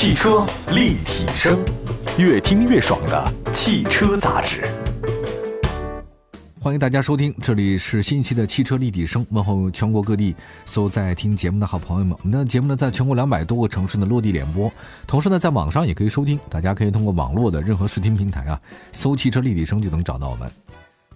[0.00, 1.58] 汽车立体声，
[2.18, 4.64] 越听越爽的汽车杂志。
[6.60, 12.16] 欢迎大家收听，这里是新一期的汽车立体声，问候全国各地所有在听节目的好朋友们。
[12.22, 14.70] 我们的节目呢，在全国两百多个城市的落地联播，
[15.04, 16.38] 同时呢，在网上也可以收听。
[16.48, 18.60] 大家可以通过网络的任何视听平台啊，
[18.92, 20.48] 搜“汽车立体声”就能找到我们。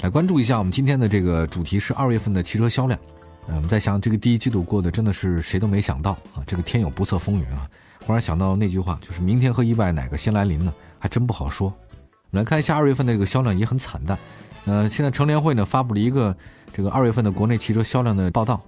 [0.00, 2.98] 来关注一下我们今天的这个主题是二月份的汽车销量。
[3.46, 6.42] 嗯，我们在想这个第一季度过得真的是谁都没想到啊！
[6.48, 7.70] 这个天有不测风云啊！
[8.06, 10.72] 忽然想到那句话，就是明天和意外哪个先来临呢？
[10.98, 11.68] 还真不好说。
[11.68, 14.18] 我们来看一下二月份的这个销量也很惨淡。
[14.64, 16.36] 呃，现在乘联会呢发布了一个
[16.72, 18.60] 这个二月份的国内汽车销量的报道，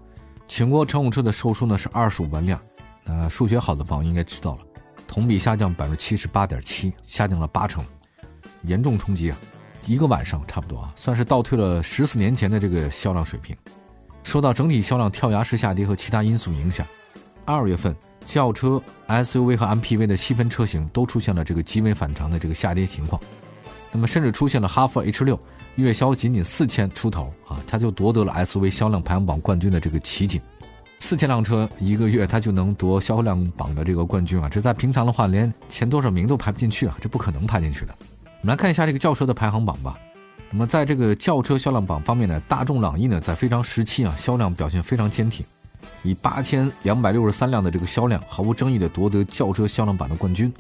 [0.49, 2.61] 全国乘用车的售出呢是二十五万辆。
[3.05, 4.61] 呃，数学好的朋友应该知道了，
[5.07, 7.85] 同比下降百分之七十八点七，下降了八成，
[8.63, 9.39] 严重冲击啊！
[9.87, 13.55] 一个晚上差不多啊，算是倒退了十四年前的这个销量水平。
[14.23, 16.87] 受到整体销量跳崖式下跌和其他因素影响，
[17.45, 23.21] 二月份轿车、SUV 和 MPV 的细分车型都出现了这个极为反常的这个下跌情况。
[23.93, 25.39] 那么，甚至出现了哈弗 H 六
[25.77, 30.41] 月销仅仅四千出头啊，它就夺得了 SUV 销量排行榜冠军的这个奇景。
[31.01, 34.49] 四千辆车一个月，它就能夺销量榜的这个冠军啊！
[34.49, 36.97] 这在平常的话，连前多少名都排不进去啊！
[37.01, 37.95] 这不可能排进去的。
[38.25, 39.99] 我们来看一下这个轿车的排行榜吧。
[40.51, 45.45] 那么，在这个轿车销量榜方面呢，大众朗逸呢在非常时期啊，销量表现非常坚挺，
[46.03, 50.53] 以八千两百六十三辆的这个销量，毫无争议的夺得轿车销量榜的冠军。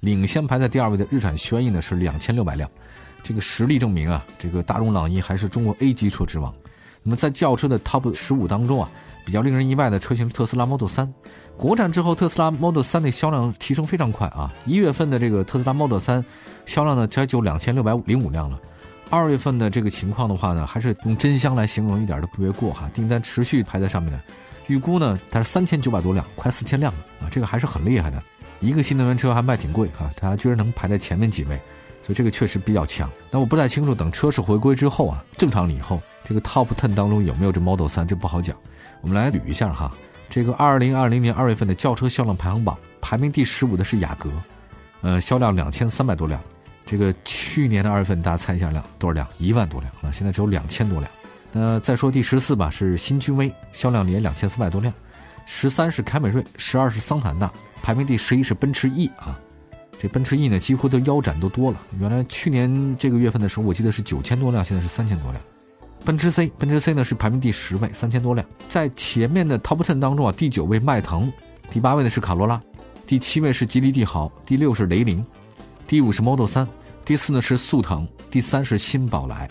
[0.00, 2.68] 领先排在第二位的日产轩逸呢是两千六百辆，
[3.22, 6.52] 这个实力证明啊，这个大众朗逸还是中国 A 级车之王。
[7.04, 8.90] 那么在轿车的 Top 十五当中啊，
[9.24, 11.08] 比较令人意外的车型是特斯拉 Model 3。
[11.56, 16.24] 国产之后，特斯拉 Model 3的销量提升非常快啊，一月份的这个特斯拉 Model 3
[16.64, 18.58] 销量呢才就两千六百零五辆了。
[19.10, 22.90] 二月份的这个情况的话呢，还是用真香来形容一点都不为过哈。
[22.94, 24.20] 订单持续排在上面的，
[24.72, 28.22] 预估呢它是三千九百多辆，快四千辆了啊，这个还是很厉害的。
[28.60, 31.60] 一个新能源车还卖挺贵啊，它居然能排在前面几位，
[32.00, 33.10] 所以这个确实比较强。
[33.30, 38.56] 但我不太清楚，等车市回归之后啊，正常了以后，这个 Top Ten 当中有没有这 Model 3，这不好讲。
[39.02, 39.92] 我们来捋一下哈，
[40.30, 44.30] 这个二零二零年二月份的轿车销量排行榜，排名第十五的是雅阁，
[45.02, 46.40] 呃，销量两千三百多辆。
[46.86, 49.26] 这个去年的二月份，大家猜一下量多少辆？
[49.38, 50.10] 一万多辆啊！
[50.12, 51.10] 现在只有两千多辆。
[51.52, 54.92] 那再说第十四吧，是新君威，销量也两千四百多辆。
[55.44, 57.52] 十三是凯美瑞，十二是桑塔纳，
[57.82, 59.38] 排名第十一是奔驰 E 啊。
[59.98, 61.80] 这奔驰 E 呢，几乎都腰斩都多了。
[62.00, 65.44] 原来去年这个月份的时候，我记得是九千多辆，现在是三千多辆。
[66.04, 68.44] 奔驰 C，奔驰 C 呢是排名第十位，三千多辆。
[68.68, 71.32] 在前面的 Top Ten 当中啊，第九位迈腾，
[71.70, 72.60] 第八位呢是卡罗拉，
[73.06, 75.24] 第七位是吉利帝豪，第六是雷凌。
[75.86, 76.66] 第五是 Model 3，
[77.04, 79.48] 第四呢是速腾，第三是新宝来，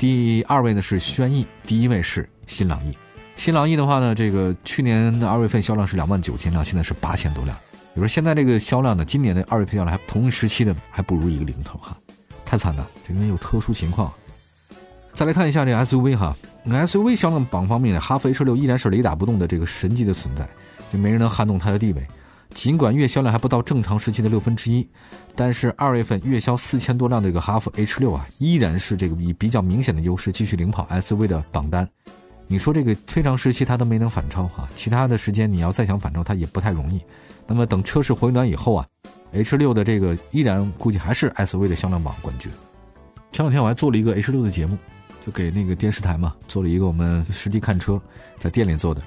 [0.00, 2.96] 第二位呢是轩逸，第一位是新朗逸。
[3.36, 7.54] 新朗逸的话呢，这个去年的二月份销量是两万九千辆，现在是八千多辆。
[7.72, 11.94] 比如说现在这个销量呢，今年的二月份销量还同一时期的还不如一个零头哈，
[12.46, 14.10] 太惨了，这因为有特殊情况。
[15.12, 16.34] 再来看一下这 SUV 哈
[16.66, 20.48] ，SUV 销量榜方面呢，哈弗 H 六依然是雷打不动的这个神级的存在，
[20.90, 22.02] 就没人能撼动它的地位。
[22.52, 24.86] 尽管月销量还不到正常时期的六分之一，
[25.34, 31.88] 但是二月份月销四千多辆的这个哈弗 H 六啊，依然是这个以比较明显的优势继续领跑 SUV 的榜单。
[32.48, 37.00] 你说这个非常时期它都没能反超哈，其他的时间你要再想反超它也不太容易。
[37.46, 38.84] 那么等车市回暖以后啊
[39.32, 42.50] ，H 六的这个依然估计还是 SUV 的销量榜冠军。
[43.30, 44.76] 前两天我还做了一个 H 六的节目，
[45.24, 48.00] 就给那个电视台嘛做了一个我们实地看车，
[48.40, 49.00] 在店里做的。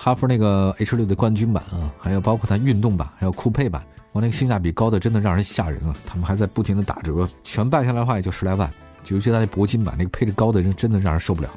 [0.00, 5.94] 哈弗那个 H 六的冠军版啊，还有包括它运动版，还有酷配版，我那个性价比高的真的让人吓人啊！
[6.06, 8.72] 他们还在不停的打折，全办下来的话也就十来万。
[9.08, 11.50] 尤其它那铂金版那个配置高的人真的让人受不了。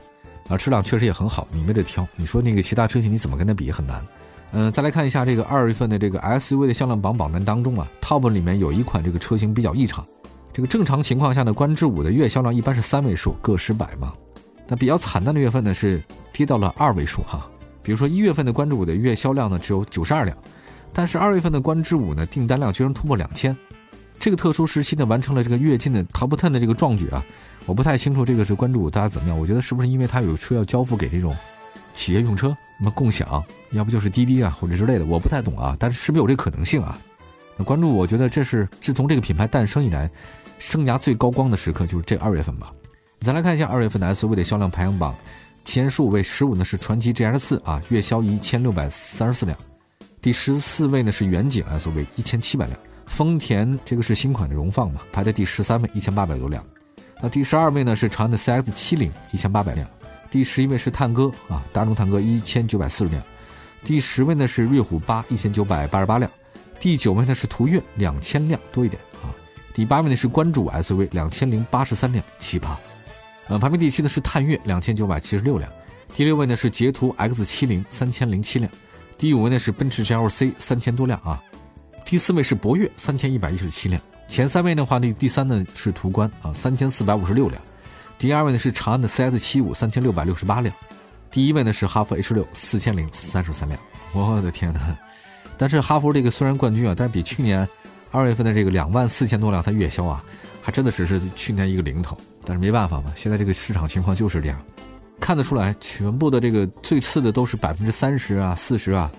[0.50, 2.08] 啊，质量确实也很好，你没得挑。
[2.16, 4.04] 你说那个其他车型你怎么跟它比很难。
[4.54, 10.06] 嗯，再来看一下这个二月份的这个 SUV 的销量榜榜单当中啊，Top 里面有一款这个车型比较异常。
[10.52, 14.14] 这个正常情况下呢，观致五的月销量一般是三位数，个十百嘛。
[14.68, 16.02] 那比较惨淡的月份呢是
[16.34, 17.50] 跌到了二位数哈。
[17.84, 20.38] 比如说一月份的关注五的月销量呢只有九十二辆，
[20.94, 23.56] 但是二月份的观致五呢订单量居然突破两千，
[24.20, 27.24] 这个特殊时期呢完成了这个跃进的 Top Ten 的这个壮举啊！
[27.66, 29.38] 我不太清楚这个是关注大家怎么样？
[29.38, 31.36] 我觉得是不是因为它有车要交付给这种
[31.94, 37.00] 企业用车，什么共享，要不就是滴滴啊或者之类的，我不太懂啊，但是是不是有这可能性啊？
[37.58, 40.10] 那关注我觉得这是自从这个品牌诞生以来，
[40.58, 42.72] 生涯最高光的时刻就是这二月份吧。
[43.22, 45.16] 再来看一下二月份的 SUV 的销量排行榜。
[45.64, 49.58] 前十五位，十五呢是传祺 GS 四啊，月销一千六百三十四辆。
[50.22, 52.78] 第十四位呢是远景 SUV 一千七百辆。
[53.06, 56.64] 丰田这个是新款的荣放嘛，排在第十三位一千八百多辆。
[57.22, 59.88] 那第十二位呢是长安的 CX 七零一千八百辆。
[60.30, 63.22] 第十一位是探歌啊，大众探歌一千九百四十辆。
[63.84, 66.30] 第十位呢是瑞虎八一千九百八十八辆。
[66.80, 69.30] 第九位呢是途岳，两千辆多一点啊。
[69.74, 72.76] 第八位呢是关注 SUV，两千零八十三辆，奇葩。
[73.48, 75.72] 呃，排名第七的是探岳，两千九百七十六辆。
[76.14, 78.72] 第六位呢是捷途 X 七零，三千零七辆。
[79.18, 81.42] 第五位呢是奔驰 GLC，三千多辆啊。
[82.06, 84.02] 第四位是博越，三千一百一十七辆。
[84.28, 87.62] 前三位的话呢，第三呢是途观啊，三千四百五十六辆。
[88.18, 90.74] 第二位呢是长安的 CS 七五，三千六百六十八辆。
[91.30, 93.80] 第一位呢是哈弗 H 六，四千零三十三辆。
[94.14, 94.98] 我的天哪！
[95.58, 97.68] 但是哈弗这个虽然冠军啊，但是比去年
[98.12, 100.24] 二月份的这个两万四千多辆它月销啊，
[100.62, 102.18] 还真的只是去年一个零头。
[102.46, 104.62] 但是没办法嘛，现在这个市场情况就是这样。
[105.20, 109.12] 看得出来，全部的这个最次的都是百分之三十啊、四十啊。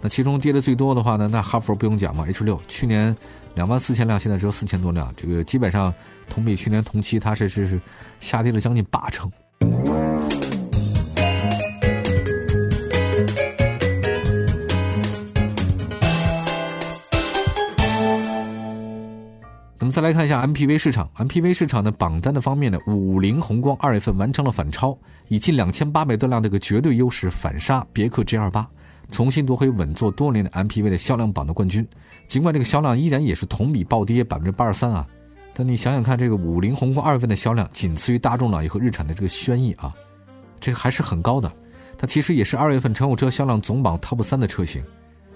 [0.00, 3.14] 那其中跌的最多的话呢，那哈佛不用讲嘛，H 六去年
[3.54, 5.92] 两万四千辆，现在只有四千多辆，这个基本上
[6.30, 7.78] 同比去年同期它是是是
[8.18, 9.30] 下跌了将近八成。
[20.00, 24.98] 再来看一下 MPV 市场，MPV 市场的榜单的方面呢，五菱宏光二月份完成了反超，
[25.28, 28.64] 以近两千八百多辆这个绝对优势反杀别克 GL8，
[29.10, 31.86] 重新夺回稳坐多年的 MPV 的销量榜的冠军。
[32.26, 35.06] 尽管这个销量依然也是同比暴跌百分之八十三啊，
[35.52, 39.94] 但你想想看，这个五菱宏光二月份的销量仅次于大众朗逸和日产的这个轩逸啊，
[40.60, 41.52] 这个还是很高的。
[41.98, 44.82] 它其实也是二月份乘用车销量总榜 TOP 三的车型。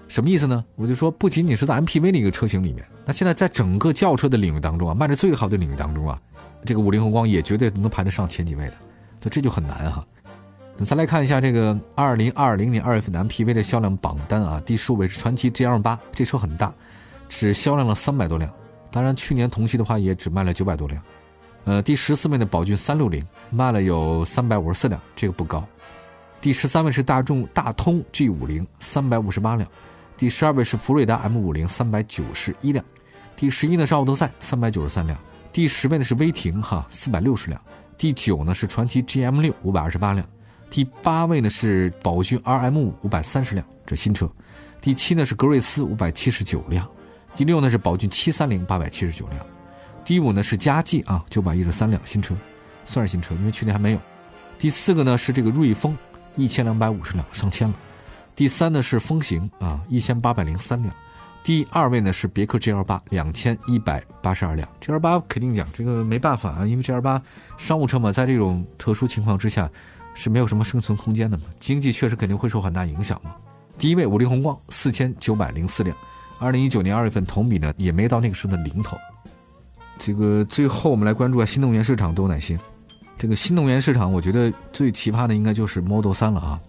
[0.07, 0.63] 什么意思呢？
[0.75, 6.21] 我就说，不仅仅是在 MPV 那个车型里面，那现在在整个轿车的领域当中啊，卖的最好的领域当中啊，
[6.63, 8.73] 这个五菱宏光也绝对能排得上前几位的，
[9.19, 10.05] 所以这就很难哈。
[10.77, 16.73] 那再来看一下这个二零二零年二月份的 MPV 的销量榜单啊，第十五位是传祺 GL 八，这车很大，
[17.27, 18.51] 只销量了三百多辆，
[18.91, 21.01] 当然去年同期的话也只卖了九百多辆。
[21.63, 25.65] 呃，第十四位的宝骏三六零卖了有三百五十四辆，这个不高。
[26.39, 29.67] 第十三位是大众大通 G 五零，三百五十八辆。
[30.17, 32.83] 第十二位是福瑞达 M 五零，三百九十一辆；
[33.35, 35.17] 第十一呢是奥德赛，三百九十三辆；
[35.51, 37.59] 第十位呢是威霆，哈，四百六十辆；
[37.97, 40.25] 第九呢是传祺 GM 六，五百二十八辆；
[40.69, 44.25] 第八位呢是宝骏 RM 五，五百三十辆，这新车；
[44.81, 46.85] 第七呢是格瑞斯，五百七十九辆；
[47.35, 49.41] 第六呢是宝骏七三零，八百七十九辆；
[50.05, 52.33] 第五呢是佳绩啊，九百一十三辆新车，
[52.85, 53.97] 算是新车，因为去年还没有；
[54.57, 55.97] 第四个呢是这个瑞风，
[56.37, 57.75] 一千两百五十辆，上千了。
[58.35, 60.93] 第三呢是风行啊，一千八百零三辆；
[61.41, 64.67] 第二位呢是别克 GL 八，两千一百八十二辆。
[64.81, 67.21] GL 八肯定讲这个没办法啊，因为 GL 八
[67.57, 69.69] 商务车嘛，在这种特殊情况之下
[70.13, 73.33] 是没有什么生存空间的嘛，经济确实肯定会受很大影响嘛。
[73.77, 75.95] 第一位五菱宏光四千九百零四辆，
[76.37, 78.97] 二零一九年二月份同比呢也没到那个时候的零头。
[79.97, 82.59] 这个最后我们来关注下新能源市场都有哪些？
[83.17, 86.59] 这个新能源市场，我觉得最奇葩的应该就是 Model 三了啊。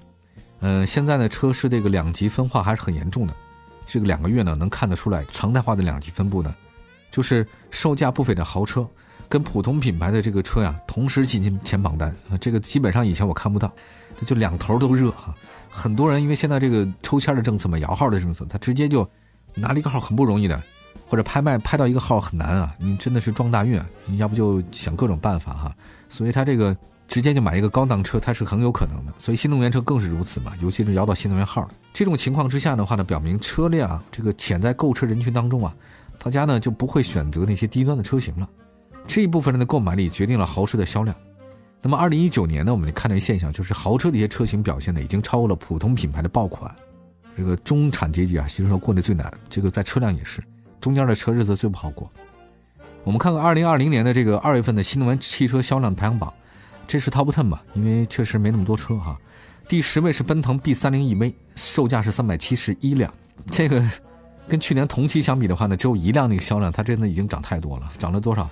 [0.60, 3.34] 嗯，现在呢，车市这个两极分化还是很严重的。
[3.84, 6.54] 这个两个月呢，能看得出来常态化的两极分布呢，
[7.10, 8.84] 就是售价不菲的豪车
[9.28, 12.12] 跟普通品牌的这个车呀，同时挤进前榜单。
[12.40, 13.70] 这个基本上以前我看不到，
[14.24, 15.34] 就两头都热哈。
[15.70, 19.08] 很多人因为现在这个抽签的政策嘛，摇号的政策，他直接就
[19.54, 20.60] 拿了一个号很不容易的，
[21.06, 22.74] 或者拍卖拍到一个号很难啊。
[22.78, 25.76] 你真的是撞大运，你要不就想各种办法哈。
[26.08, 26.76] 所以他这个。
[27.08, 35.74] 直接就买一个高档车，它是很有可能的，所以新能源车更是如此嘛，尤其是摇到新能源号这种情况之下的话呢，表明车辆这个潜在购车人群当中啊，
[36.18, 38.48] 大家呢就不会选择那些低端的车型了，
[39.06, 41.16] 这一部分人的购买力决定了豪车的销量。
[41.80, 46.74] 那么，二零一九年呢，我们看到一个现象，就是豪车的一些车型表现呢，已经超过了普通品牌的爆款。
[47.36, 50.42] 这个中产阶级啊，其实说过得最难，这个在车辆也是，
[50.80, 52.10] 中间的车日子最不好过。
[53.04, 56.32] 我们看看二零二零年的这个二月份的新能源汽车销量排行榜。
[56.86, 57.62] 这是 Top Ten 吧？
[57.74, 59.18] 因为确实没那么多车哈。
[59.68, 63.12] 第十位是奔腾 B 三零 EV，售价是三百七十一辆。
[63.50, 63.84] 这个
[64.46, 68.48] 跟去年同期相比的话呢，只有一辆那个销量，它真的已经涨太多了，涨了多少？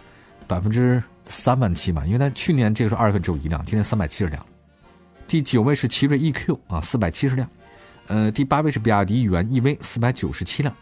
[0.48, 2.04] 百分之三万七嘛。
[2.04, 4.44] 因为它去年这个时候二月份只有一辆，今年三百七十辆。
[5.28, 7.48] 第九位是奇瑞 EQ 啊，四百七十辆。
[8.08, 10.74] 呃，第八位是比亚迪元 EV，四百九十七辆。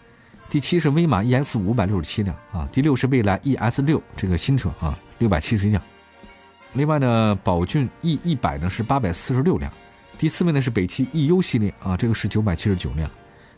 [0.48, 2.68] 第七是威马 ES 五百六十七辆啊。
[2.72, 5.82] 第六是蔚来 ES 六这个新车啊，六百七十一辆。
[6.74, 9.70] 另外呢，宝骏 E 一百呢是八百四十六辆，
[10.16, 13.10] 第四位呢是北汽 EU 系列啊，这个是九百七十九辆，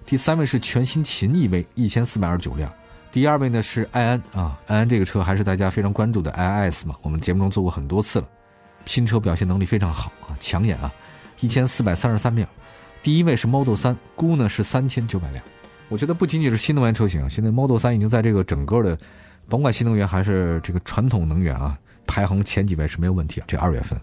[0.04, 2.72] 第三位是全新秦 EV 一千四百二十九辆，
[3.12, 8.28] 第二位呢是埃安啊，埃安这个车还是大家非常关注的 iiS 嘛，我们节目中做过很多次了，
[8.84, 10.92] 新车表现能力非常好啊，抢眼啊，
[11.38, 12.48] 一千四百三十三辆，
[13.00, 15.44] 第一位是 Model 三，估呢是三千九百辆，
[15.88, 18.98] 我觉得不仅仅是新能源车型啊，现在 Model 三已经在这个整个的，
[19.48, 21.78] 甭管新能源还是这个传统能源啊。
[22.06, 23.44] 排行前几位是没有问题啊！
[23.46, 23.98] 这二月份，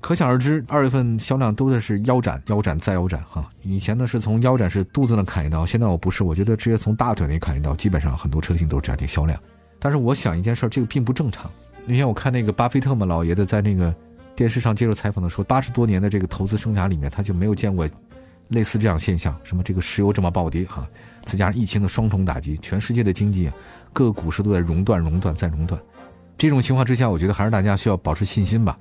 [0.00, 3.48] 可想而知，二月份销量都的是腰斩、腰斩再腰斩哈。
[3.62, 9.38] 以前呢是从腰斩是肚子那砍一刀，现在我不是，我觉得直接从大腿那砍一刀，基本上很多车型都是这样的销量。
[9.78, 11.50] 但是我想一件事，这个并不正常。
[11.84, 13.94] 那天我看那个巴菲特嘛，老爷子在那个
[14.34, 17.88] 电视上接受采访的时候，八十多年的这个投资生涯里面，他就没有见过
[18.48, 20.86] 类似这样现象，什么这个石油这么暴跌哈，
[21.24, 23.50] 再加上疫情的双重打击，全世界的经济
[23.92, 25.80] 各个股市都在熔断、熔断再熔断。
[26.38, 28.78] 这种情况之下，我觉得还是大家需要保持信心吧。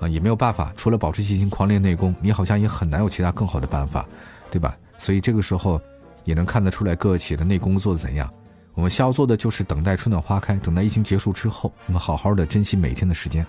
[0.00, 4.06] 啊，也没有办法，除了保持信心、狂练内功，你好像也很难有其他更好的办法，
[4.50, 4.76] 对吧？
[4.98, 5.80] 所以这个时候
[6.24, 8.28] 也能看得出来各个企业的内功做的怎样。
[8.74, 13.44] 我们需要做的就是等待春暖花开，等待疫情结束之后，我们好好的珍惜每天的时间。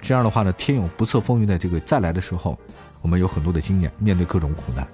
[0.00, 2.58] 这样的话呢，天有不测风云的这个再来的时候，
[3.02, 4.86] 我们有很多的经验面对各种苦难。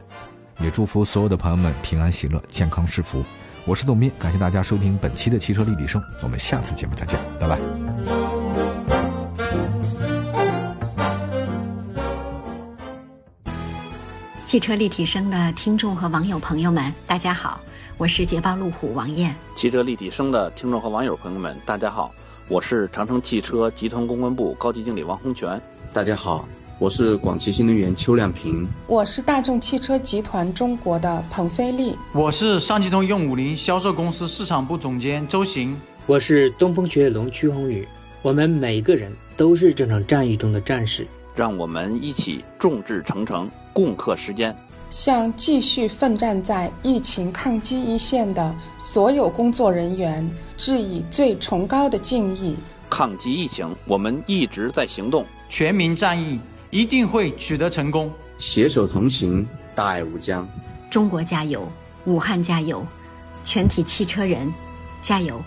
[0.59, 3.23] 也祝福所有的朋友们平安喜乐、健康是福。
[3.67, 7.59] 我是董斌，感谢大家收听本期的汽车立体声，我们下次节目再见，拜拜。
[14.45, 17.61] 汽车立体声的听众和网友朋友们，大家好，
[17.99, 19.37] 我是捷豹路虎王艳。
[19.55, 22.11] 汽车立体声的听众和网友朋友们，大家好，
[22.49, 25.61] 我是长城汽车集团公关部高级经理王洪全。
[25.93, 26.49] 大家好，
[26.81, 28.67] 我是广汽新能源邱亮平。
[28.87, 31.95] 我是大众汽车集团中国的彭飞利。
[32.15, 35.79] 我是上汽通用五菱销售公司市场部总监周行。
[36.07, 37.87] 我是东风雪铁龙曲宏宇。
[38.23, 41.07] 我们每一个人都是这场战役中的战士。
[41.37, 43.47] 让我们一起众志成城。
[43.75, 44.57] 共克时艰，
[44.89, 52.57] 向继续奋战在疫情抗击一线的所有工作人员致以最崇高的敬意。
[52.89, 58.13] 抗击疫情，我们一直在行动，全民战役一定会取得成功。
[58.39, 60.49] 携手同行，大爱无疆。
[60.89, 61.71] 中国加油，
[62.05, 62.87] 武汉加油，
[63.45, 64.53] 全体汽车人
[65.03, 65.41] 加油！